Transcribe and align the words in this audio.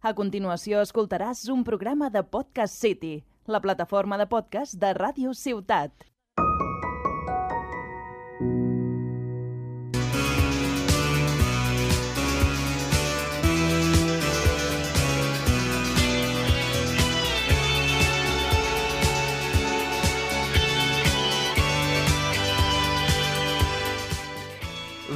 A 0.00 0.14
continuació 0.16 0.78
escoltaràs 0.80 1.42
un 1.52 1.60
programa 1.60 2.06
de 2.08 2.22
Podcast 2.24 2.72
City, 2.72 3.18
la 3.44 3.58
plataforma 3.60 4.16
de 4.16 4.24
podcast 4.24 4.78
de 4.80 4.94
Ràdio 4.96 5.34
Ciutat. 5.36 5.92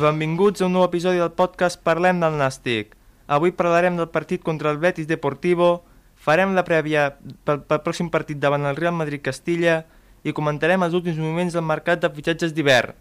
Benvinguts 0.04 0.60
a 0.60 0.68
un 0.68 0.76
nou 0.76 0.84
episodi 0.84 1.24
del 1.24 1.32
podcast 1.32 1.80
Parlem 1.80 2.20
del 2.20 2.36
Nàstic. 2.36 2.92
Avui 3.26 3.54
parlarem 3.56 3.96
del 3.96 4.10
partit 4.12 4.42
contra 4.44 4.70
el 4.70 4.78
Betis 4.78 5.08
Deportivo, 5.08 5.84
farem 6.14 6.52
la 6.54 6.64
prèvia 6.64 7.14
pel, 7.44 7.62
pel 7.64 7.80
pròxim 7.84 8.10
partit 8.12 8.40
davant 8.40 8.66
el 8.68 8.76
Real 8.76 8.94
Madrid-Castilla 8.96 9.82
i 10.24 10.32
comentarem 10.36 10.84
els 10.84 10.94
últims 10.96 11.20
moments 11.20 11.56
del 11.56 11.64
mercat 11.64 12.02
de 12.02 12.10
fitxatges 12.12 12.52
d'hivern. 12.56 12.92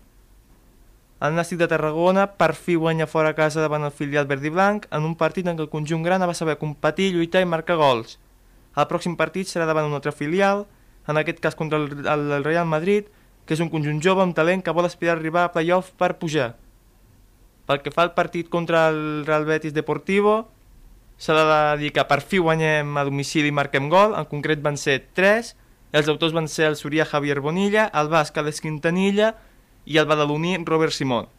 El 1.23 1.37
Nàstic 1.37 1.59
de 1.61 1.69
Tarragona 1.71 2.25
per 2.39 2.51
fi 2.51 2.75
guanya 2.75 3.07
fora 3.07 3.29
a 3.31 3.35
casa 3.37 3.61
davant 3.63 3.85
el 3.87 3.93
filial 3.95 4.27
verd 4.27 4.43
i 4.43 4.51
blanc 4.51 4.87
en 4.91 5.05
un 5.07 5.13
partit 5.15 5.47
en 5.47 5.55
què 5.55 5.63
el 5.63 5.71
conjunt 5.71 6.03
grana 6.03 6.27
va 6.27 6.35
saber 6.35 6.57
competir, 6.59 7.13
lluitar 7.13 7.43
i 7.43 7.47
marcar 7.47 7.77
gols. 7.79 8.17
El 8.75 8.89
pròxim 8.89 9.15
partit 9.15 9.47
serà 9.47 9.67
davant 9.69 9.87
un 9.87 9.95
altre 9.95 10.11
filial, 10.11 10.65
en 11.07 11.19
aquest 11.19 11.39
cas 11.39 11.55
contra 11.55 11.79
el, 11.79 12.07
el, 12.07 12.43
Real 12.43 12.67
Madrid, 12.67 13.07
que 13.45 13.55
és 13.55 13.63
un 13.63 13.71
conjunt 13.71 14.01
jove 14.03 14.23
amb 14.23 14.35
talent 14.35 14.63
que 14.63 14.75
vol 14.75 14.87
aspirar 14.87 15.15
a 15.15 15.19
arribar 15.19 15.45
a 15.45 15.53
playoff 15.55 15.91
per 15.99 16.15
pujar. 16.19 16.53
Pel 17.67 17.79
que 17.79 17.93
fa 17.95 18.03
al 18.03 18.13
partit 18.13 18.49
contra 18.51 18.89
el 18.91 19.23
Real 19.25 19.45
Betis 19.47 19.73
Deportivo, 19.73 20.49
s'ha 21.15 21.35
de 21.37 21.59
dir 21.79 21.93
que 21.95 22.03
per 22.09 22.19
fi 22.19 22.41
guanyem 22.43 22.97
a 22.99 23.05
domicili 23.07 23.47
i 23.47 23.55
marquem 23.55 23.87
gol, 23.91 24.17
en 24.19 24.27
concret 24.27 24.59
van 24.63 24.75
ser 24.79 24.99
3, 25.15 25.53
els 25.93 26.09
autors 26.11 26.33
van 26.35 26.49
ser 26.51 26.67
el 26.71 26.75
Suria 26.75 27.05
Javier 27.05 27.39
Bonilla, 27.39 27.87
el 27.93 28.09
Basc 28.11 28.37
Alex 28.37 28.59
Quintanilla 28.65 29.35
i 29.85 29.99
el 30.01 30.09
badaloní 30.09 30.57
Robert 30.65 30.91
Simón. 30.91 31.29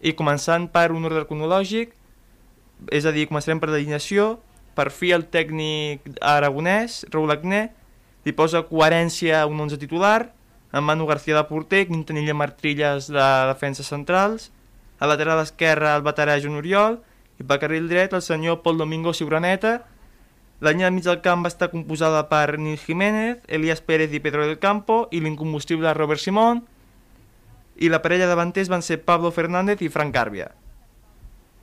I 0.00 0.16
començant 0.18 0.66
per 0.72 0.90
un 0.96 1.04
ordre 1.04 1.26
cronològic, 1.28 1.92
és 2.90 3.04
a 3.04 3.12
dir, 3.12 3.28
començarem 3.28 3.60
per 3.60 3.68
l'alineació, 3.70 4.38
per 4.74 4.88
fi 4.90 5.12
el 5.12 5.28
tècnic 5.28 6.06
aragonès, 6.24 7.04
Raúl 7.12 7.30
Agné, 7.34 7.68
li 8.24 8.32
posa 8.32 8.64
coherència 8.66 9.42
a 9.42 9.46
un 9.46 9.60
11 9.60 9.78
titular, 9.78 10.32
amb 10.72 10.86
Manu 10.88 11.06
García 11.06 11.36
de 11.36 11.44
porter, 11.44 11.86
Quintanilla 11.86 12.34
Martrilles 12.34 13.10
de 13.12 13.28
defensa 13.50 13.84
centrals, 13.84 14.50
a 15.00 15.08
lateral 15.08 15.40
esquerra 15.40 15.96
el 15.96 16.04
veterà 16.04 16.36
Joan 16.38 16.60
Oriol 16.60 17.00
i 17.40 17.46
pel 17.48 17.60
carril 17.62 17.88
dret 17.88 18.12
el 18.12 18.22
senyor 18.22 18.60
Pol 18.62 18.76
Domingo 18.78 19.14
Ciuraneta. 19.16 19.80
La 20.60 20.74
línia 20.74 20.90
de 20.90 20.92
mig 20.92 21.06
del 21.08 21.22
camp 21.24 21.46
va 21.46 21.48
estar 21.48 21.70
composada 21.72 22.26
per 22.28 22.58
Nil 22.60 22.76
Jiménez, 22.78 23.40
Elías 23.48 23.80
Pérez 23.80 24.12
i 24.12 24.20
Pedro 24.20 24.44
del 24.44 24.60
Campo 24.60 25.06
i 25.10 25.22
l'incombustible 25.24 25.94
Robert 25.96 26.20
Simón 26.20 26.66
i 27.80 27.88
la 27.88 28.02
parella 28.04 28.28
davanters 28.28 28.68
van 28.68 28.84
ser 28.84 29.00
Pablo 29.00 29.32
Fernández 29.32 29.80
i 29.80 29.88
Frank 29.88 30.12
Carbia. 30.12 30.50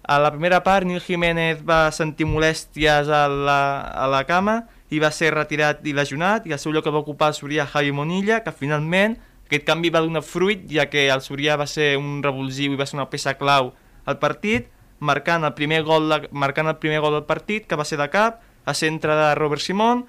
A 0.02 0.18
la 0.18 0.32
primera 0.32 0.64
part, 0.64 0.88
Nil 0.88 1.02
Jiménez 1.04 1.62
va 1.62 1.92
sentir 1.94 2.26
molèsties 2.26 3.10
a 3.12 3.28
la, 3.30 3.62
a 3.92 4.08
la 4.10 4.24
cama 4.26 4.64
i 4.90 5.02
va 5.04 5.12
ser 5.12 5.34
retirat 5.36 5.86
i 5.86 5.94
lesionat 5.94 6.48
i 6.48 6.56
el 6.56 6.62
seu 6.64 6.74
lloc 6.74 6.88
el 6.88 6.96
va 6.96 7.04
ocupar 7.04 7.30
el 7.30 7.38
Surià 7.38 7.68
Javi 7.70 7.92
Monilla, 7.92 8.40
que 8.42 8.56
finalment 8.56 9.18
aquest 9.48 9.64
canvi 9.64 9.90
va 9.94 10.04
donar 10.04 10.26
fruit, 10.28 10.66
ja 10.68 10.90
que 10.92 11.08
el 11.08 11.24
Surià 11.24 11.56
va 11.60 11.68
ser 11.72 11.96
un 11.96 12.20
revulsiu 12.24 12.74
i 12.74 12.80
va 12.80 12.86
ser 12.86 12.98
una 13.00 13.08
peça 13.08 13.38
clau 13.40 13.72
al 14.04 14.20
partit, 14.20 14.68
marcant 15.00 15.46
el 15.48 15.54
primer 15.56 15.84
gol, 15.88 16.10
de, 16.12 16.28
marcant 16.32 16.68
el 16.68 16.80
primer 16.82 17.00
gol 17.04 17.16
del 17.16 17.28
partit, 17.30 17.68
que 17.68 17.78
va 17.80 17.86
ser 17.88 18.00
de 18.02 18.10
cap, 18.12 18.42
a 18.68 18.74
centre 18.76 19.16
de 19.16 19.34
Robert 19.40 19.64
Simón. 19.64 20.06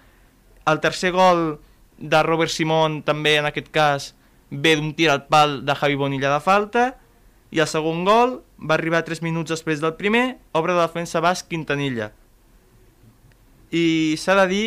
El 0.66 0.80
tercer 0.82 1.12
gol 1.14 1.60
de 1.98 2.22
Robert 2.26 2.50
Simón, 2.50 3.02
també 3.06 3.36
en 3.38 3.46
aquest 3.46 3.70
cas, 3.70 4.14
ve 4.50 4.74
d'un 4.74 4.90
tir 4.98 5.10
al 5.12 5.26
pal 5.30 5.60
de 5.66 5.76
Javi 5.76 5.94
Bonilla 6.00 6.32
de 6.32 6.40
falta, 6.42 6.88
i 7.54 7.62
el 7.62 7.70
segon 7.70 8.02
gol 8.04 8.40
va 8.58 8.74
arribar 8.74 9.04
3 9.06 9.22
minuts 9.22 9.54
després 9.54 9.78
del 9.80 9.94
primer, 10.00 10.38
obra 10.52 10.74
de 10.74 10.82
defensa 10.82 11.22
basc 11.22 11.46
Quintanilla. 11.46 12.10
I 13.70 14.16
s'ha 14.18 14.34
de 14.42 14.46
dir 14.50 14.66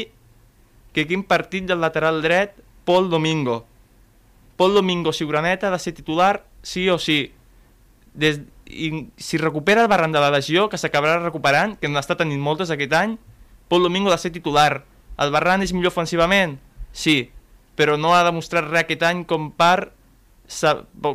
que 0.95 1.05
quin 1.09 1.27
partit 1.27 1.67
del 1.67 1.81
lateral 1.83 2.21
dret, 2.23 2.55
Pol 2.85 3.09
Domingo, 3.09 3.65
Pol 4.57 4.73
Domingo 4.73 5.13
Sigraneta 5.13 5.69
ha 5.69 5.75
de 5.75 5.79
ser 5.79 5.93
titular 5.93 6.45
sí 6.61 6.89
o 6.89 6.97
sí. 6.99 7.33
Des, 8.13 8.41
i 8.67 9.07
si 9.17 9.37
recupera 9.37 9.83
el 9.83 9.91
barran 9.91 10.11
de 10.11 10.19
la 10.19 10.31
legió, 10.31 10.69
que 10.69 10.79
s'acabarà 10.79 11.19
recuperant, 11.21 11.77
que 11.79 11.89
n'està 11.91 12.17
tenint 12.19 12.41
moltes 12.43 12.71
aquest 12.71 12.93
any, 12.95 13.17
Pol 13.71 13.83
Domingo 13.83 14.11
ha 14.11 14.17
de 14.17 14.23
ser 14.23 14.33
titular. 14.35 14.83
El 15.21 15.31
Barran 15.31 15.63
és 15.63 15.71
millor 15.71 15.93
ofensivament? 15.93 16.57
Sí, 16.91 17.31
però 17.79 17.95
no 17.95 18.15
ha 18.15 18.23
demostrat 18.27 18.67
res 18.67 18.83
aquest 18.83 19.03
any 19.07 19.23
com 19.27 19.49
per, 19.55 19.93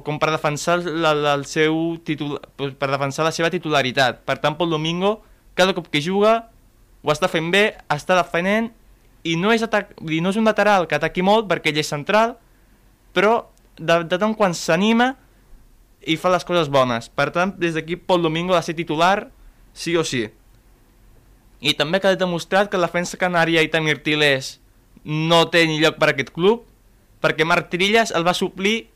com 0.06 0.20
per 0.22 0.30
defensar 0.32 0.78
la, 0.84 1.12
la, 1.12 1.34
el 1.34 1.44
seu 1.48 1.98
titular, 2.06 2.40
per 2.56 2.88
defensar 2.92 3.26
la 3.26 3.34
seva 3.36 3.50
titularitat. 3.52 4.22
Per 4.24 4.38
tant, 4.40 4.56
Pol 4.56 4.72
Domingo, 4.72 5.18
cada 5.58 5.76
cop 5.76 5.90
que 5.92 6.00
juga, 6.00 6.38
ho 7.04 7.12
està 7.12 7.28
fent 7.28 7.52
bé, 7.52 7.66
està 7.92 8.16
defenent, 8.16 8.70
i 9.26 9.34
no 9.36 9.52
és, 9.52 9.64
atac, 9.66 9.92
i 10.00 10.22
no 10.22 10.32
és 10.32 10.40
un 10.40 10.48
lateral 10.48 10.86
que 10.88 10.96
ataqui 10.96 11.24
molt 11.26 11.50
perquè 11.50 11.74
ell 11.74 11.82
és 11.82 11.92
central, 11.92 12.36
però 13.16 13.46
de, 13.78 14.02
de 14.04 14.18
tant 14.20 14.34
quan 14.36 14.52
s'anima 14.54 15.14
i 16.06 16.18
fa 16.20 16.30
les 16.32 16.44
coses 16.46 16.68
bones. 16.72 17.08
Per 17.08 17.30
tant, 17.34 17.54
des 17.58 17.74
d'aquí 17.74 17.96
Pol 17.96 18.22
Domingo 18.22 18.54
ha 18.54 18.60
de 18.60 18.68
ser 18.68 18.76
titular 18.78 19.30
sí 19.76 19.96
o 19.96 20.04
sí. 20.04 20.26
I 21.60 21.72
també 21.74 21.98
ha 21.98 22.04
quedat 22.04 22.20
demostrat 22.20 22.68
que 22.70 22.78
la 22.78 22.90
defensa 22.90 23.18
canària 23.20 23.64
i 23.64 23.72
Tamir 23.72 24.02
Tilés 24.04 24.58
no 25.04 25.46
té 25.50 25.64
ni 25.66 25.80
lloc 25.80 25.96
per 26.00 26.10
a 26.10 26.14
aquest 26.14 26.32
club, 26.36 26.66
perquè 27.24 27.46
Marc 27.48 27.70
Trilles 27.72 28.12
el 28.12 28.26
va 28.26 28.36
suplir 28.36 28.90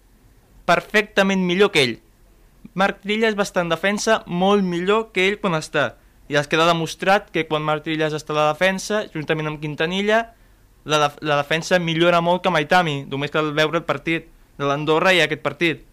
perfectament 0.68 1.42
millor 1.46 1.72
que 1.72 1.84
ell. 1.86 1.96
Marc 2.76 3.00
Trilles 3.02 3.36
va 3.38 3.46
estar 3.46 3.64
en 3.64 3.72
defensa 3.72 4.20
molt 4.26 4.66
millor 4.66 5.08
que 5.14 5.26
ell 5.26 5.40
quan 5.40 5.56
està. 5.56 5.94
I 6.30 6.36
es 6.38 6.46
queda 6.46 6.68
demostrat 6.68 7.32
que 7.34 7.46
quan 7.48 7.64
Marc 7.66 7.86
Trilles 7.88 8.14
està 8.14 8.36
a 8.36 8.38
la 8.38 8.50
defensa, 8.52 9.06
juntament 9.14 9.50
amb 9.50 9.62
Quintanilla, 9.62 10.20
la, 10.84 11.10
la 11.20 11.36
defensa 11.40 11.78
millora 11.78 12.20
molt 12.24 12.42
que 12.44 12.52
Maitami, 12.52 13.04
només 13.10 13.32
cal 13.32 13.52
veure 13.56 13.80
el 13.80 13.86
partit 13.88 14.28
de 14.58 14.68
l'Andorra 14.68 15.12
i 15.16 15.22
aquest 15.24 15.42
partit. 15.44 15.86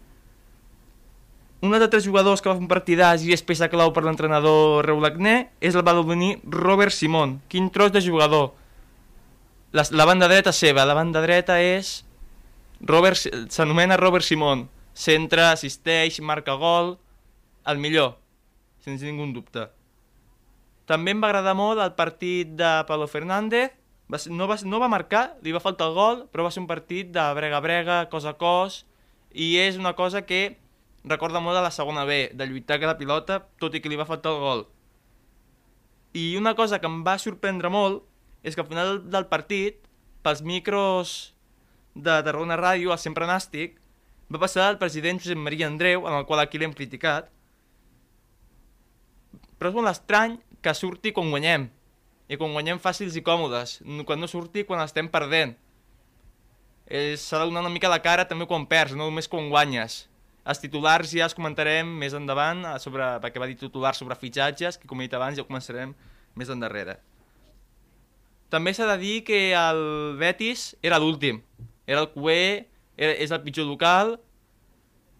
Un 1.60 1.74
altre 1.74 1.88
tres 1.90 2.06
jugadors 2.06 2.40
que 2.40 2.48
va 2.48 2.54
fer 2.54 2.62
un 2.62 2.70
partidàs 2.70 3.24
i 3.26 3.32
és 3.34 3.42
peça 3.42 3.66
clau 3.70 3.90
per 3.90 4.04
l'entrenador 4.06 4.86
Raúl 4.86 5.08
Agné 5.08 5.48
és 5.58 5.74
el 5.74 5.82
badaloní 5.82 6.36
Robert 6.44 6.94
Simón. 6.94 7.40
Quin 7.50 7.66
tros 7.74 7.90
de 7.90 8.02
jugador. 8.04 8.52
La, 9.74 9.82
la 9.90 10.06
banda 10.06 10.28
dreta 10.30 10.54
seva, 10.54 10.86
la 10.86 10.94
banda 10.94 11.24
dreta 11.24 11.58
és... 11.60 12.04
Robert 12.78 13.18
s'anomena 13.50 13.96
Robert 13.98 14.22
Simón. 14.22 14.68
Centra, 14.94 15.50
assisteix, 15.52 16.20
marca 16.22 16.54
gol... 16.54 16.96
El 17.68 17.76
millor, 17.82 18.14
sense 18.80 19.04
ningú 19.04 19.26
dubte. 19.34 19.66
També 20.88 21.12
em 21.12 21.18
va 21.20 21.28
agradar 21.28 21.52
molt 21.58 21.82
el 21.84 21.90
partit 21.98 22.54
de 22.56 22.70
Pablo 22.88 23.04
Fernández, 23.10 23.74
va 24.12 24.18
ser, 24.18 24.32
no, 24.32 24.48
va, 24.48 24.56
no 24.64 24.80
va 24.80 24.88
marcar, 24.88 25.36
li 25.44 25.52
va 25.52 25.62
faltar 25.62 25.90
el 25.90 25.96
gol, 25.96 26.22
però 26.32 26.46
va 26.46 26.52
ser 26.54 26.62
un 26.62 26.70
partit 26.70 27.10
de 27.12 27.24
brega-brega, 27.36 28.06
cos 28.12 28.24
a 28.28 28.34
cos, 28.40 28.82
i 29.32 29.56
és 29.60 29.76
una 29.76 29.94
cosa 29.98 30.24
que 30.24 30.58
recorda 31.04 31.42
molt 31.44 31.56
de 31.58 31.64
la 31.64 31.72
segona 31.74 32.04
B, 32.08 32.30
de 32.34 32.46
lluitar 32.48 32.80
cada 32.80 32.96
pilota, 32.98 33.42
tot 33.60 33.74
i 33.74 33.82
que 33.84 33.92
li 33.92 34.00
va 34.00 34.08
faltar 34.08 34.32
el 34.34 34.42
gol. 34.42 34.64
I 36.16 36.36
una 36.40 36.54
cosa 36.56 36.80
que 36.80 36.88
em 36.88 37.02
va 37.04 37.18
sorprendre 37.20 37.68
molt 37.70 38.04
és 38.42 38.56
que 38.56 38.64
al 38.64 38.68
final 38.70 39.02
del 39.10 39.28
partit, 39.28 39.82
pels 40.24 40.40
micros 40.42 41.34
de 41.94 42.14
Tarragona 42.24 42.56
Ràdio, 42.58 42.92
al 42.92 43.02
Sempre 43.02 43.28
Nàstic, 43.28 43.76
va 44.32 44.40
passar 44.40 44.70
el 44.72 44.78
president 44.80 45.20
Josep 45.20 45.40
Maria 45.40 45.68
Andreu, 45.68 46.06
en 46.06 46.14
el 46.14 46.26
qual 46.28 46.40
aquí 46.40 46.60
l'hem 46.60 46.74
criticat, 46.76 47.28
però 49.58 49.72
és 49.72 49.76
molt 49.76 49.90
estrany 49.90 50.38
que 50.62 50.74
surti 50.74 51.12
quan 51.14 51.32
guanyem, 51.32 51.68
i 52.28 52.36
quan 52.36 52.52
guanyem 52.52 52.80
fàcils 52.80 53.16
i 53.16 53.24
còmodes, 53.24 53.78
quan 54.06 54.20
no 54.20 54.28
surti 54.28 54.64
quan 54.68 54.82
estem 54.84 55.08
perdent. 55.08 55.56
S'ha 56.88 57.40
de 57.40 57.48
donar 57.48 57.64
una 57.64 57.72
mica 57.72 57.88
la 57.88 58.00
cara 58.04 58.26
també 58.28 58.46
quan 58.48 58.66
perds, 58.68 58.94
no 58.96 59.08
només 59.08 59.28
quan 59.28 59.48
guanyes. 59.52 60.06
Els 60.48 60.60
titulars 60.62 61.10
ja 61.12 61.26
els 61.26 61.36
comentarem 61.36 61.88
més 62.00 62.14
endavant, 62.16 62.62
sobre, 62.80 63.04
perquè 63.20 63.40
va 63.40 63.48
dir 63.48 63.58
titulars 63.60 64.00
sobre 64.00 64.16
fitxatges, 64.16 64.78
que 64.80 64.88
com 64.88 65.00
he 65.00 65.08
dit 65.08 65.16
abans 65.16 65.36
ja 65.36 65.44
ho 65.44 65.48
començarem 65.48 65.92
més 66.36 66.52
endarrere. 66.52 66.96
També 68.48 68.72
s'ha 68.72 68.86
de 68.88 68.96
dir 69.02 69.16
que 69.28 69.50
el 69.52 69.82
Betis 70.20 70.70
era 70.80 70.96
l'últim, 71.00 71.42
era 71.84 72.00
el 72.00 72.08
QE, 72.14 72.64
era, 72.96 73.12
és 73.12 73.32
el 73.32 73.42
pitjor 73.44 73.68
local, 73.68 74.16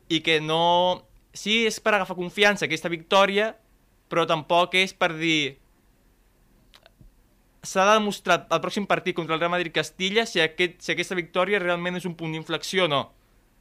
i 0.09 0.23
que 0.25 0.41
no... 0.41 1.05
Sí, 1.37 1.67
és 1.69 1.77
per 1.85 1.93
agafar 1.95 2.17
confiança 2.17 2.65
aquesta 2.65 2.89
victòria, 2.89 3.53
però 4.09 4.25
tampoc 4.27 4.73
és 4.81 4.95
per 4.97 5.13
dir 5.19 5.59
s'ha 7.63 7.85
de 7.85 7.95
demostrar 7.99 8.47
al 8.51 8.61
pròxim 8.63 8.87
partit 8.87 9.17
contra 9.17 9.35
el 9.35 9.41
Real 9.41 9.53
Madrid-Castilla 9.53 10.27
si, 10.27 10.41
aquest, 10.41 10.79
si 10.85 10.93
aquesta 10.93 11.19
victòria 11.19 11.61
realment 11.63 11.99
és 11.99 12.07
un 12.07 12.15
punt 12.19 12.35
d'inflexió 12.35 12.87
o 12.87 12.93
no. 12.93 13.03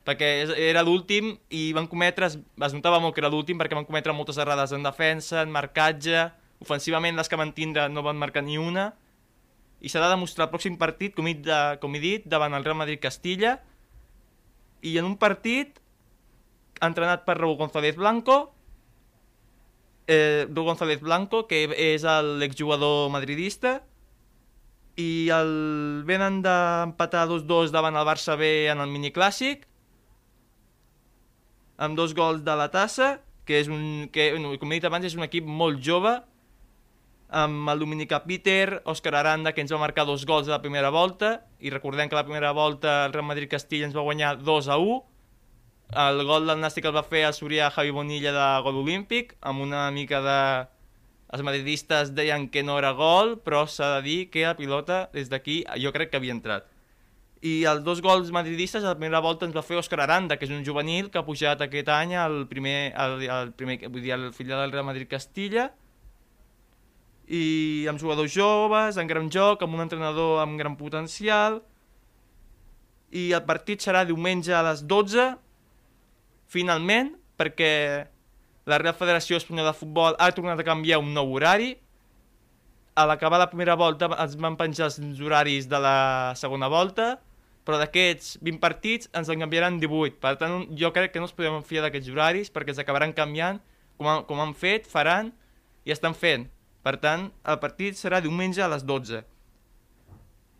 Perquè 0.08 0.30
era 0.70 0.86
l'últim 0.86 1.34
i 1.52 1.72
van 1.76 1.90
cometre, 1.92 2.30
es, 2.30 2.38
es 2.38 2.76
notava 2.76 3.02
molt 3.04 3.16
que 3.16 3.24
era 3.24 3.32
l'últim 3.34 3.60
perquè 3.60 3.76
van 3.76 3.88
cometre 3.88 4.16
moltes 4.16 4.38
errades 4.40 4.72
en 4.76 4.86
defensa, 4.86 5.42
en 5.42 5.52
marcatge, 5.52 6.30
ofensivament 6.64 7.18
les 7.18 7.28
que 7.28 7.40
van 7.40 7.52
tindre 7.58 7.90
no 7.90 8.06
van 8.06 8.20
marcar 8.20 8.46
ni 8.46 8.58
una, 8.62 8.92
i 9.82 9.90
s'ha 9.90 10.02
de 10.02 10.14
demostrar 10.14 10.48
el 10.48 10.54
pròxim 10.54 10.78
partit, 10.80 11.14
com 11.18 11.28
he, 11.30 11.36
de, 11.46 11.58
com 11.82 11.94
he 11.94 12.02
dit, 12.02 12.26
davant 12.26 12.56
el 12.58 12.66
Real 12.66 12.80
Madrid-Castilla, 12.80 13.58
i 14.82 14.96
en 14.98 15.06
un 15.06 15.18
partit 15.22 15.82
entrenat 16.82 17.26
per 17.26 17.38
Raúl 17.38 17.58
González 17.60 17.98
Blanco, 17.98 18.57
eh, 20.08 20.48
Raúl 20.48 20.66
González 20.72 21.00
Blanco, 21.04 21.46
que 21.48 21.68
és 21.76 22.04
l'exjugador 22.42 23.12
madridista, 23.14 23.82
i 24.98 25.30
el 25.30 25.52
venen 26.08 26.42
d'empatar 26.42 27.28
2-2 27.30 27.70
davant 27.76 27.96
el 28.00 28.08
Barça 28.08 28.38
B 28.40 28.66
en 28.72 28.82
el 28.82 28.90
miniclàssic, 28.90 29.68
amb 31.78 32.00
dos 32.00 32.16
gols 32.18 32.42
de 32.42 32.56
la 32.58 32.72
tassa, 32.74 33.20
que 33.46 33.60
és 33.62 33.70
un, 33.70 34.10
que, 34.12 34.32
com 34.58 34.72
he 34.72 34.80
dit 34.80 34.88
abans, 34.90 35.06
és 35.06 35.16
un 35.16 35.28
equip 35.28 35.46
molt 35.46 35.84
jove, 35.86 36.16
amb 37.30 37.70
el 37.70 37.84
Dominica 37.84 38.24
Peter, 38.24 38.82
Òscar 38.88 39.14
Aranda, 39.20 39.52
que 39.54 39.62
ens 39.62 39.72
va 39.72 39.82
marcar 39.82 40.08
dos 40.08 40.26
gols 40.26 40.48
de 40.48 40.56
la 40.56 40.62
primera 40.64 40.90
volta, 40.90 41.44
i 41.60 41.70
recordem 41.70 42.10
que 42.10 42.18
la 42.18 42.26
primera 42.26 42.54
volta 42.56 43.06
el 43.06 43.14
Real 43.14 43.28
Madrid-Castilla 43.28 43.86
ens 43.90 43.96
va 43.96 44.06
guanyar 44.08 44.38
2 44.42 44.70
a 44.72 44.80
1, 44.82 44.98
el 45.96 46.24
gol 46.28 46.48
del 46.48 46.60
Nàstic 46.60 46.86
el 46.86 46.96
va 46.96 47.04
fer 47.04 47.24
el 47.28 47.36
Surià 47.36 47.70
Javi 47.72 47.94
Bonilla 47.96 48.34
de 48.36 48.48
gol 48.66 48.82
olímpic, 48.84 49.38
amb 49.42 49.62
una 49.62 49.90
mica 49.92 50.22
de... 50.22 50.40
Els 51.28 51.44
madridistes 51.44 52.14
deien 52.16 52.46
que 52.48 52.62
no 52.64 52.78
era 52.80 52.94
gol, 52.96 53.34
però 53.44 53.66
s'ha 53.68 53.98
de 53.98 54.04
dir 54.06 54.20
que 54.32 54.46
la 54.46 54.56
pilota, 54.56 55.10
des 55.12 55.28
d'aquí, 55.28 55.58
jo 55.84 55.92
crec 55.92 56.12
que 56.12 56.20
havia 56.22 56.32
entrat. 56.32 56.70
I 57.44 57.66
els 57.68 57.84
dos 57.84 58.00
gols 58.02 58.32
madridistes 58.32 58.84
a 58.84 58.94
la 58.94 58.96
primera 58.96 59.20
volta 59.20 59.46
ens 59.46 59.56
va 59.56 59.62
fer 59.62 59.76
Òscar 59.78 60.00
Aranda, 60.06 60.38
que 60.40 60.48
és 60.48 60.54
un 60.56 60.64
juvenil 60.64 61.10
que 61.12 61.20
ha 61.20 61.26
pujat 61.28 61.60
aquest 61.62 61.92
any 61.92 62.16
al 62.16 62.46
primer, 62.48 62.94
al, 62.96 63.20
al 63.28 63.52
primer 63.52 63.76
vull 63.90 64.02
dir, 64.02 64.14
al 64.16 64.32
filial 64.34 64.64
del 64.64 64.72
Real 64.72 64.88
Madrid-Castilla, 64.88 65.68
i 67.28 67.86
amb 67.92 68.00
jugadors 68.00 68.32
joves, 68.32 68.96
en 68.96 69.12
gran 69.12 69.28
joc, 69.30 69.64
amb 69.64 69.76
un 69.76 69.84
entrenador 69.84 70.40
amb 70.40 70.56
gran 70.60 70.80
potencial, 70.80 71.60
i 73.12 73.34
el 73.36 73.44
partit 73.44 73.84
serà 73.84 74.06
diumenge 74.08 74.56
a 74.56 74.64
les 74.64 74.86
12, 74.88 75.28
finalment, 76.52 77.14
perquè 77.38 77.72
la 78.68 78.80
Real 78.82 78.96
Federació 78.98 79.40
Espanyola 79.40 79.72
de 79.72 79.80
Futbol 79.80 80.18
ha 80.20 80.32
tornat 80.36 80.60
a 80.60 80.66
canviar 80.68 81.00
un 81.04 81.14
nou 81.16 81.36
horari. 81.36 81.76
A 82.98 83.06
l'acabar 83.06 83.40
la 83.40 83.50
primera 83.52 83.78
volta 83.80 84.10
ens 84.18 84.36
van 84.42 84.58
penjar 84.60 84.90
els 84.90 85.22
horaris 85.22 85.70
de 85.70 85.80
la 85.80 86.34
segona 86.36 86.68
volta, 86.72 87.18
però 87.68 87.78
d'aquests 87.80 88.40
20 88.42 88.62
partits 88.64 89.10
ens 89.16 89.30
en 89.30 89.44
canviaran 89.44 89.80
18. 89.80 90.20
Per 90.24 90.34
tant, 90.42 90.66
jo 90.80 90.92
crec 90.96 91.14
que 91.14 91.24
no 91.24 91.30
es 91.30 91.36
podem 91.36 91.62
fiar 91.68 91.86
d'aquests 91.86 92.12
horaris 92.12 92.52
perquè 92.52 92.74
els 92.74 92.82
acabaran 92.84 93.16
canviant, 93.16 93.62
com, 94.00 94.08
han, 94.08 94.24
com 94.28 94.42
han 94.42 94.56
fet, 94.58 94.88
faran 94.90 95.34
i 95.86 95.94
estan 95.96 96.16
fent. 96.18 96.48
Per 96.84 96.96
tant, 97.04 97.28
el 97.44 97.60
partit 97.60 98.00
serà 98.00 98.22
diumenge 98.24 98.64
a 98.64 98.72
les 98.72 98.86
12. 98.88 99.24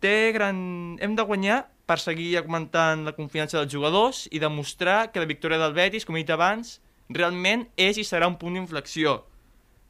Té 0.04 0.16
gran... 0.36 0.58
Hem 1.00 1.16
de 1.18 1.24
guanyar 1.26 1.62
per 1.88 1.96
seguir 2.02 2.34
augmentant 2.36 3.06
la 3.06 3.14
confiança 3.16 3.56
dels 3.56 3.72
jugadors 3.72 4.26
i 4.28 4.40
demostrar 4.42 5.08
que 5.10 5.22
la 5.22 5.28
victòria 5.28 5.58
del 5.62 5.72
Betis, 5.72 6.04
com 6.04 6.18
he 6.18 6.22
dit 6.22 6.32
abans, 6.34 6.76
realment 7.08 7.64
és 7.80 7.96
i 7.96 8.04
serà 8.04 8.28
un 8.28 8.36
punt 8.36 8.58
d'inflexió. 8.58 9.22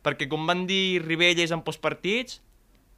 Perquè, 0.06 0.29
com 0.31 0.47
van 0.47 0.62
dir 0.69 1.03
Ribelles 1.03 1.50
en 1.50 1.65
postpartits, 1.67 2.39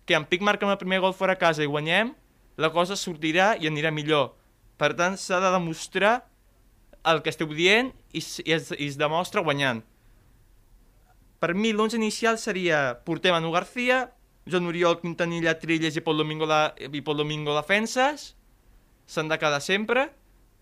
que 0.05 0.19
en 0.19 0.27
Pic 0.29 0.45
marca 0.45 0.69
el 0.69 0.77
primer 0.77 1.01
gol 1.01 1.17
fora 1.17 1.33
a 1.33 1.41
casa 1.41 1.65
i 1.65 1.71
guanyem, 1.71 2.13
la 2.61 2.69
cosa 2.75 2.97
sortirà 2.97 3.55
i 3.57 3.71
anirà 3.71 3.93
millor. 3.95 4.35
Per 4.77 4.93
tant, 4.99 5.17
s'ha 5.17 5.41
de 5.41 5.53
demostrar 5.55 6.27
el 7.09 7.23
que 7.25 7.33
esteu 7.33 7.49
dient 7.49 7.95
i, 8.13 8.21
i, 8.21 8.53
es, 8.53 8.69
i 8.77 8.91
es 8.91 8.99
demostra 9.01 9.41
guanyant. 9.41 9.81
Per 11.41 11.55
mi 11.57 11.73
l'11 11.73 11.97
inicial 11.97 12.37
seria 12.37 13.01
porter 13.07 13.33
Manu 13.33 13.55
García, 13.55 14.11
Joan 14.45 14.69
Oriol, 14.69 14.99
Quintanilla, 15.01 15.57
Trilles 15.57 15.97
i 15.97 16.05
Pol 16.05 16.21
Domingo, 16.21 16.45
la, 16.45 16.75
i 16.77 17.01
Pol 17.01 17.17
Domingo 17.17 17.57
defenses, 17.57 18.35
s'han 19.11 19.31
de 19.31 19.39
quedar 19.43 19.61
sempre. 19.65 20.09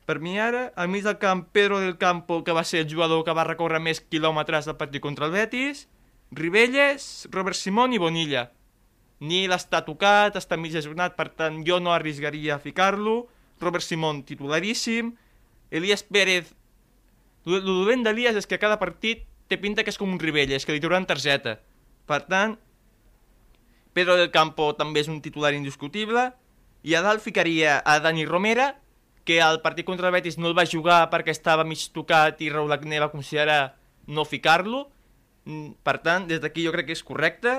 Per 0.09 0.17
mi 0.25 0.39
ara, 0.41 0.71
al 0.75 0.89
mig 0.89 1.05
del 1.05 1.19
camp, 1.21 1.45
Pedro 1.53 1.83
del 1.85 1.99
Campo, 2.01 2.41
que 2.45 2.57
va 2.57 2.65
ser 2.65 2.81
el 2.81 2.91
jugador 2.91 3.27
que 3.27 3.37
va 3.37 3.45
recórrer 3.45 3.81
més 3.85 4.01
quilòmetres 4.01 4.65
del 4.65 4.79
partit 4.81 5.05
contra 5.05 5.29
el 5.29 5.35
Betis, 5.37 5.85
Ribelles, 6.33 7.29
Robert 7.31 7.57
Simón 7.57 7.93
i 7.93 8.01
Bonilla. 8.01 8.49
Nil 9.21 9.53
està 9.53 9.83
tocat, 9.85 10.37
està 10.41 10.57
mig 10.57 10.77
ajornat, 10.77 11.17
per 11.19 11.29
tant 11.37 11.61
jo 11.67 11.77
no 11.81 11.93
arriscaria 11.93 12.57
a 12.57 12.63
ficar-lo. 12.63 13.27
Robert 13.61 13.85
Simón 13.85 14.23
titularíssim. 14.25 15.13
Elias 15.71 16.05
Pérez... 16.05 16.55
El 17.49 17.65
dolent 17.65 18.03
d'Elias 18.05 18.37
és 18.37 18.49
que 18.49 18.59
cada 18.61 18.77
partit 18.81 19.23
té 19.49 19.57
pinta 19.57 19.85
que 19.85 19.93
és 19.93 19.97
com 19.97 20.11
un 20.13 20.21
Ribelles, 20.21 20.65
que 20.65 20.75
li 20.75 20.83
trauran 20.83 21.07
targeta. 21.09 21.57
Per 22.09 22.21
tant, 22.29 22.59
Pedro 23.97 24.19
del 24.21 24.29
Campo 24.31 24.75
també 24.77 25.01
és 25.01 25.09
un 25.09 25.23
titular 25.25 25.55
indiscutible, 25.57 26.29
i 26.83 26.95
a 26.95 27.03
dalt 27.03 27.23
ficaria 27.25 27.79
a 27.85 27.99
Dani 28.01 28.27
Romera, 28.27 28.77
que 29.29 29.43
al 29.43 29.61
partit 29.61 29.85
contra 29.85 30.09
el 30.09 30.15
Betis 30.15 30.39
no 30.39 30.49
el 30.49 30.57
va 30.57 30.65
jugar 30.65 31.11
perquè 31.13 31.35
estava 31.35 31.67
mig 31.69 31.83
tocat 31.93 32.41
i 32.41 32.49
Raúl 32.49 32.73
Agné 32.73 33.01
va 33.03 33.11
considerar 33.13 33.77
no 34.07 34.25
ficar-lo. 34.25 34.87
Mm, 35.45 35.77
per 35.85 35.99
tant, 36.05 36.29
des 36.31 36.41
d'aquí 36.41 36.65
jo 36.65 36.73
crec 36.73 36.89
que 36.89 36.97
és 36.97 37.05
correcte. 37.05 37.59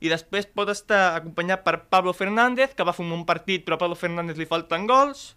I 0.00 0.08
després 0.08 0.48
pot 0.48 0.70
estar 0.72 1.18
acompanyat 1.18 1.62
per 1.66 1.84
Pablo 1.92 2.14
Fernández, 2.16 2.72
que 2.74 2.86
va 2.88 2.94
fer 2.96 3.04
un 3.04 3.12
bon 3.12 3.26
partit 3.28 3.66
però 3.66 3.76
a 3.76 3.82
Pablo 3.84 3.98
Fernández 3.98 4.40
li 4.40 4.48
falten 4.48 4.88
gols, 4.88 5.36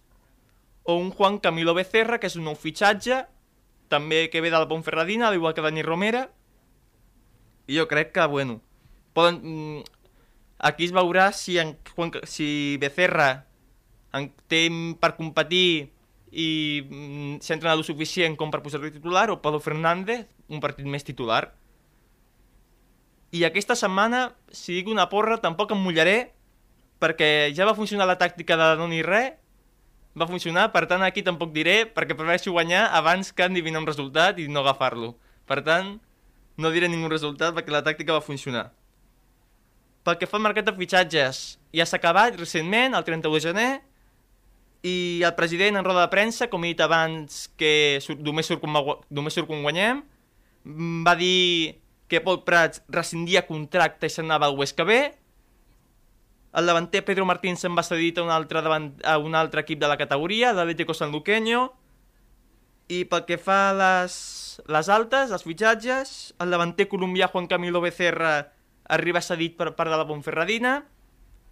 o 0.86 0.96
un 0.96 1.10
Juan 1.10 1.38
Camilo 1.38 1.74
Becerra, 1.74 2.18
que 2.18 2.30
és 2.30 2.38
un 2.38 2.46
nou 2.48 2.56
fitxatge, 2.56 3.26
també 3.92 4.26
que 4.30 4.40
ve 4.40 4.50
de 4.50 4.58
la 4.58 4.66
al 4.66 5.34
igual 5.34 5.54
que 5.54 5.62
Dani 5.62 5.82
Romera. 5.82 6.30
I 7.66 7.78
jo 7.78 7.86
crec 7.88 8.12
que, 8.12 8.26
bueno, 8.26 8.62
poden... 9.12 9.84
Aquí 10.58 10.86
es 10.88 10.94
veurà 10.96 11.30
si, 11.36 11.58
en, 11.60 11.74
si 12.24 12.76
Becerra 12.80 13.46
en, 14.16 14.30
té 14.48 14.66
per 15.00 15.12
competir 15.18 15.92
i 16.32 16.48
mm, 16.82 17.38
s'ha 17.44 17.56
entrenat 17.56 17.78
el 17.78 17.84
suficient 17.86 18.36
com 18.40 18.52
per 18.52 18.62
posar-lo 18.64 18.90
titular 18.92 19.28
o 19.30 19.40
Pablo 19.42 19.60
Fernández, 19.60 20.26
un 20.48 20.62
partit 20.64 20.88
més 20.88 21.04
titular. 21.04 21.50
I 23.36 23.44
aquesta 23.44 23.76
setmana, 23.76 24.30
si 24.48 24.78
dic 24.78 24.88
una 24.88 25.08
porra, 25.12 25.36
tampoc 25.42 25.74
em 25.74 25.82
mullaré 25.82 26.18
perquè 27.02 27.52
ja 27.52 27.66
va 27.68 27.76
funcionar 27.76 28.06
la 28.08 28.16
tàctica 28.16 28.56
de 28.56 28.70
no 28.80 28.88
ni 28.88 29.02
res 29.04 29.36
va 30.16 30.26
funcionar, 30.26 30.70
per 30.72 30.86
tant 30.88 31.04
aquí 31.04 31.20
tampoc 31.22 31.52
diré, 31.52 31.84
perquè 31.84 32.16
prefereixo 32.16 32.54
guanyar 32.54 32.86
abans 32.96 33.34
que 33.36 33.44
endivinar 33.44 33.82
un 33.82 33.88
resultat 33.88 34.40
i 34.40 34.48
no 34.48 34.62
agafar-lo. 34.64 35.12
Per 35.44 35.60
tant, 35.66 35.98
no 36.56 36.72
diré 36.72 36.88
ningú 36.88 37.10
resultat 37.12 37.52
perquè 37.52 37.74
la 37.74 37.84
tàctica 37.84 38.16
va 38.16 38.24
funcionar. 38.24 38.70
Pel 40.06 40.20
que 40.20 40.28
fa 40.30 40.38
al 40.38 40.44
mercat 40.44 40.68
de 40.68 40.74
fitxatges, 40.76 41.58
ja 41.74 41.84
s'ha 41.88 41.98
acabat 41.98 42.36
recentment, 42.38 42.94
el 42.94 43.06
31 43.06 43.34
de 43.34 43.42
gener, 43.42 43.70
i 44.86 45.22
el 45.26 45.34
president 45.34 45.80
en 45.80 45.84
roda 45.86 46.04
de 46.04 46.12
premsa, 46.12 46.46
com 46.46 46.62
he 46.62 46.70
dit 46.70 46.82
abans, 46.84 47.48
que 47.58 47.98
només, 48.22 48.46
surt 48.46 48.62
quan 48.62 49.64
guanyem, 49.66 50.04
va 51.02 51.16
dir 51.18 51.80
que 52.06 52.22
Pol 52.22 52.44
Prats 52.46 52.84
rescindia 52.94 53.48
contracte 53.48 54.06
i 54.06 54.14
s'anava 54.14 54.46
al 54.46 54.54
Huesca 54.54 54.86
B, 54.86 55.00
el 56.56 56.70
davanter 56.70 57.02
Pedro 57.04 57.26
Martín 57.28 57.58
se'n 57.60 57.74
va 57.76 57.82
cedit 57.84 58.16
a 58.16 58.22
un 58.24 58.30
altre, 58.32 58.62
davant, 58.64 58.92
a 59.04 59.18
un 59.20 59.34
altre 59.34 59.60
equip 59.60 59.82
de 59.82 59.90
la 59.90 59.98
categoria, 60.00 60.54
l'Atlético 60.56 60.94
Sanluqueño. 60.94 61.66
I 62.88 63.02
pel 63.10 63.26
que 63.28 63.36
fa 63.36 63.58
a 63.68 63.74
les, 63.76 64.14
les 64.70 64.88
altes, 64.88 65.34
els 65.34 65.44
fitxatges, 65.44 66.14
el 66.40 66.54
davanter 66.54 66.86
colombià 66.88 67.28
Juan 67.28 67.50
Camilo 67.50 67.82
Becerra 67.84 68.54
arriba 68.88 69.22
cedit 69.22 69.56
per 69.58 69.74
part 69.76 69.90
de 69.90 69.98
la 69.98 70.06
Ponferradina, 70.06 70.76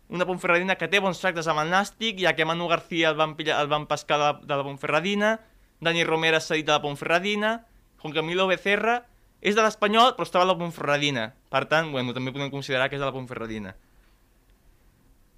una 0.09 0.27
Ponferradina 0.29 0.77
que 0.79 0.89
té 0.91 1.01
bons 1.01 1.21
tractes 1.21 1.49
amb 1.49 1.63
el 1.65 1.73
Nàstic, 1.73 2.21
ja 2.23 2.35
que 2.37 2.47
Manu 2.47 2.69
García 2.69 3.11
el 3.11 3.17
van, 3.19 3.35
pillar, 3.39 3.61
el 3.63 3.71
van 3.73 3.89
pescar 3.91 4.19
de 4.21 4.25
la, 4.25 4.35
de 4.43 4.59
la 4.61 4.67
Ponferradina, 4.67 5.33
Dani 5.81 6.05
Romera 6.05 6.41
cedit 6.41 6.67
de 6.69 6.77
la 6.77 6.83
Ponferradina, 6.83 7.57
Juan 8.03 8.15
Camilo 8.15 8.47
Becerra 8.47 9.03
és 9.45 9.57
de 9.57 9.65
l'Espanyol 9.65 10.15
però 10.17 10.29
estava 10.29 10.45
a 10.47 10.51
la 10.53 10.59
Ponferradina, 10.61 11.33
per 11.51 11.65
tant, 11.71 11.91
bueno, 11.93 12.15
també 12.17 12.33
podem 12.33 12.53
considerar 12.53 12.89
que 12.89 12.99
és 12.99 13.03
de 13.03 13.09
la 13.09 13.15
Ponferradina. 13.17 13.75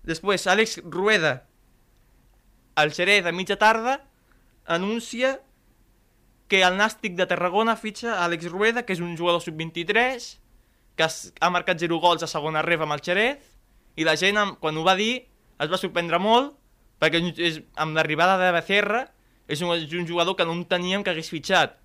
Després, 0.07 0.47
Àlex 0.47 0.79
Rueda, 0.85 1.41
el 2.79 2.93
Xerès 2.95 3.27
a 3.27 3.33
mitja 3.35 3.57
tarda, 3.59 3.99
anuncia 4.67 5.41
que 6.47 6.63
el 6.63 6.77
Nàstic 6.79 7.17
de 7.19 7.27
Tarragona 7.27 7.75
fitxa 7.75 8.21
Àlex 8.23 8.47
Rueda, 8.53 8.85
que 8.87 8.95
és 8.95 9.03
un 9.03 9.17
jugador 9.19 9.43
sub-23, 9.43 10.29
que 10.97 11.07
ha 11.07 11.51
marcat 11.53 11.81
0 11.83 11.99
gols 12.01 12.25
a 12.25 12.31
segona 12.31 12.65
ref 12.65 12.85
amb 12.85 12.97
el 12.97 13.03
Xerès, 13.05 13.43
i 13.97 14.05
la 14.05 14.17
gent, 14.21 14.39
quan 14.61 14.77
ho 14.77 14.85
va 14.85 14.97
dir, 14.97 15.27
es 15.61 15.73
va 15.73 15.81
sorprendre 15.81 16.21
molt, 16.21 16.55
perquè 17.01 17.21
és, 17.41 17.61
amb 17.81 17.97
l'arribada 17.97 18.37
de 18.41 18.53
Becerra 18.57 19.07
és 19.49 19.61
un, 19.63 19.73
és 19.77 19.93
un 19.97 20.09
jugador 20.09 20.37
que 20.37 20.45
no 20.45 20.57
enteníem 20.57 21.05
que 21.05 21.13
hagués 21.13 21.33
fitxat. 21.33 21.77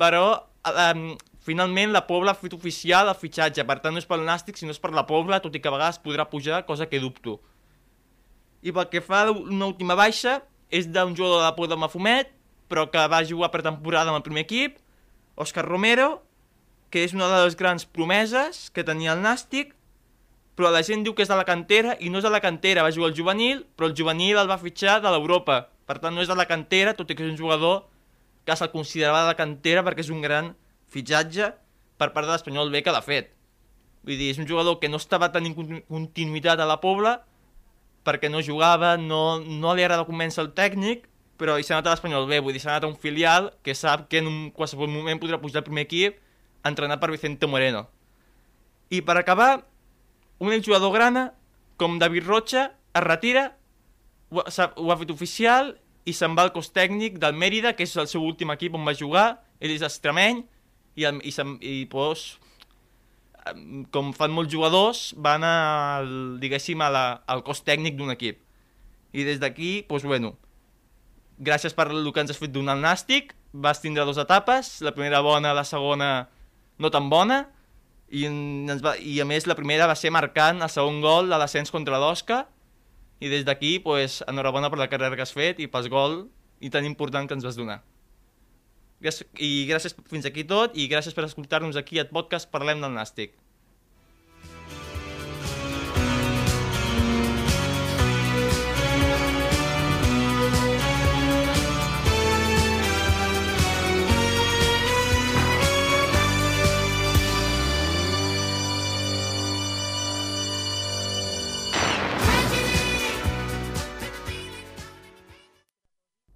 Però 0.00 0.24
eh, 0.66 1.16
Finalment, 1.40 1.94
la 1.94 2.02
Pobla 2.04 2.34
ha 2.34 2.36
fet 2.36 2.52
oficial 2.52 3.08
el 3.08 3.16
fitxatge, 3.16 3.64
per 3.64 3.78
tant 3.80 3.94
no 3.96 4.00
és 4.02 4.08
pel 4.08 4.26
Nàstic, 4.26 4.58
sinó 4.60 4.74
és 4.74 4.80
per 4.80 4.92
la 4.92 5.06
Pobla, 5.08 5.38
tot 5.40 5.54
i 5.56 5.62
que 5.62 5.70
a 5.70 5.72
vegades 5.72 5.98
podrà 6.04 6.26
pujar, 6.28 6.66
cosa 6.68 6.86
que 6.90 7.00
dubto. 7.00 7.38
I 8.60 8.74
pel 8.76 8.90
que 8.92 9.00
fa 9.00 9.22
a 9.24 9.32
una 9.32 9.70
última 9.70 9.96
baixa, 9.96 10.42
és 10.68 10.90
d'un 10.92 11.16
jugador 11.16 11.40
de 11.40 11.46
la 11.46 11.54
Pobla 11.56 11.78
Mafumet, 11.80 12.28
però 12.68 12.84
que 12.92 13.06
va 13.08 13.22
jugar 13.24 13.48
per 13.50 13.64
temporada 13.64 14.12
amb 14.12 14.20
el 14.20 14.26
primer 14.26 14.44
equip, 14.44 14.76
Òscar 15.40 15.64
Romero, 15.64 16.10
que 16.90 17.04
és 17.06 17.14
una 17.14 17.28
de 17.30 17.44
les 17.44 17.56
grans 17.56 17.86
promeses 17.86 18.68
que 18.74 18.84
tenia 18.86 19.14
el 19.14 19.22
Nàstic, 19.22 19.72
però 20.58 20.72
la 20.74 20.82
gent 20.84 21.04
diu 21.06 21.14
que 21.16 21.24
és 21.24 21.30
de 21.30 21.38
la 21.38 21.46
cantera 21.48 21.94
i 22.02 22.10
no 22.10 22.18
és 22.20 22.26
de 22.26 22.32
la 22.32 22.42
cantera, 22.42 22.82
va 22.84 22.92
jugar 22.92 23.12
al 23.12 23.16
juvenil, 23.16 23.62
però 23.78 23.88
el 23.88 23.96
juvenil 23.96 24.36
el 24.36 24.50
va 24.50 24.58
fitxar 24.60 24.98
de 25.00 25.12
l'Europa. 25.14 25.62
Per 25.88 25.96
tant, 26.02 26.14
no 26.14 26.22
és 26.22 26.28
de 26.28 26.36
la 26.36 26.46
cantera, 26.50 26.92
tot 26.98 27.10
i 27.10 27.16
que 27.16 27.24
és 27.24 27.32
un 27.32 27.38
jugador 27.38 27.86
que 28.44 28.56
se'l 28.56 28.72
considerava 28.74 29.22
de 29.22 29.30
la 29.30 29.38
cantera 29.38 29.84
perquè 29.86 30.04
és 30.04 30.10
un 30.12 30.20
gran 30.20 30.52
fitxatge 30.90 31.52
per 32.00 32.10
part 32.12 32.26
de 32.26 32.34
l'Espanyol 32.34 32.72
B 32.74 32.82
que 32.82 32.92
l'ha 32.92 33.04
fet. 33.04 33.32
Vull 34.04 34.18
dir, 34.18 34.30
és 34.34 34.40
un 34.40 34.48
jugador 34.48 34.78
que 34.80 34.88
no 34.90 34.98
estava 34.98 35.30
tenint 35.32 35.54
continuïtat 35.54 36.60
a 36.60 36.68
la 36.68 36.80
Pobla 36.82 37.20
perquè 38.04 38.30
no 38.32 38.40
jugava, 38.40 38.96
no, 38.96 39.40
no 39.40 39.74
li 39.76 39.84
agrada 39.84 40.08
convèncer 40.08 40.40
el 40.42 40.54
tècnic, 40.56 41.04
però 41.40 41.58
hi 41.58 41.64
s'ha 41.64 41.76
anat 41.76 41.88
a 41.88 41.94
l'Espanyol 41.94 42.26
B, 42.28 42.40
vull 42.40 42.56
dir, 42.56 42.62
s'ha 42.62 42.74
anat 42.74 42.86
a 42.88 42.90
un 42.90 42.96
filial 42.96 43.52
que 43.64 43.76
sap 43.76 44.08
que 44.08 44.20
en 44.20 44.28
un 44.28 44.40
qualsevol 44.56 44.88
moment 44.88 45.20
podrà 45.20 45.38
pujar 45.40 45.60
al 45.60 45.68
primer 45.68 45.84
equip 45.88 46.16
entrenat 46.64 47.00
per 47.00 47.10
Vicente 47.10 47.46
Moreno. 47.46 47.86
I 48.90 49.02
per 49.06 49.16
acabar, 49.20 49.66
un 50.40 50.62
jugador 50.62 50.92
grana, 50.92 51.32
com 51.76 51.98
David 51.98 52.26
Rocha, 52.26 52.72
es 52.94 53.02
retira, 53.02 53.56
ho 54.30 54.42
ha, 54.42 54.72
ho 54.76 54.90
ha 54.90 54.98
fet 54.98 55.10
oficial 55.10 55.74
i 56.08 56.14
se'n 56.16 56.34
va 56.36 56.46
al 56.46 56.52
cos 56.54 56.70
tècnic 56.74 57.18
del 57.22 57.36
Mèrida, 57.36 57.74
que 57.76 57.84
és 57.86 57.96
el 58.00 58.08
seu 58.10 58.24
últim 58.24 58.50
equip 58.54 58.74
on 58.74 58.86
va 58.86 58.96
jugar, 58.96 59.42
ell 59.60 59.72
és 59.74 59.84
extremeny, 59.86 60.42
i, 60.96 61.06
i, 61.06 61.32
i, 61.60 61.74
pues, 61.90 62.38
com 63.94 64.12
fan 64.16 64.32
molts 64.34 64.52
jugadors, 64.52 65.02
van 65.16 65.44
al, 65.46 66.12
diguéssim, 66.42 66.80
a 66.82 66.90
la, 66.92 67.04
al 67.30 67.44
cos 67.46 67.62
tècnic 67.66 67.98
d'un 67.98 68.12
equip. 68.12 68.40
I 69.12 69.26
des 69.26 69.40
d'aquí, 69.42 69.72
doncs 69.88 70.06
bueno, 70.06 70.34
gràcies 71.40 71.74
per 71.76 71.88
el 71.90 72.10
que 72.12 72.22
ens 72.22 72.34
has 72.34 72.40
fet 72.40 72.52
donar 72.54 72.76
el 72.78 72.84
Nàstic, 72.84 73.34
vas 73.52 73.80
tindre 73.82 74.04
dues 74.06 74.20
etapes, 74.20 74.78
la 74.86 74.94
primera 74.94 75.22
bona, 75.24 75.54
la 75.56 75.64
segona 75.66 76.28
no 76.80 76.90
tan 76.92 77.10
bona, 77.12 77.44
i, 78.10 78.24
ens 78.26 78.82
va, 78.82 78.96
i 78.98 79.20
a 79.22 79.26
més 79.28 79.46
la 79.46 79.56
primera 79.58 79.86
va 79.86 79.94
ser 79.98 80.10
marcant 80.10 80.64
el 80.64 80.72
segon 80.72 80.98
gol 81.04 81.30
de 81.30 81.38
l'ascens 81.38 81.70
contra 81.70 82.00
l'Osca, 82.02 82.42
i 83.20 83.28
des 83.28 83.44
d'aquí, 83.44 83.78
pues, 83.84 84.22
enhorabona 84.28 84.70
per 84.72 84.80
la 84.80 84.88
carrera 84.88 85.16
que 85.16 85.22
has 85.26 85.34
fet 85.36 85.60
i 85.60 85.68
pel 85.68 85.90
gol 85.92 86.22
i 86.60 86.72
tan 86.72 86.88
important 86.88 87.28
que 87.28 87.36
ens 87.36 87.44
vas 87.44 87.58
donar. 87.58 87.82
I 89.00 89.50
gràcies 89.68 89.94
fins 90.08 90.26
aquí 90.28 90.44
tot 90.48 90.74
i 90.76 90.88
gràcies 90.88 91.16
per 91.16 91.24
escoltar-nos 91.24 91.76
aquí 91.76 92.00
al 92.00 92.08
podcast 92.12 92.50
Parlem 92.52 92.82
del 92.84 92.96
Nàstic. 92.96 93.36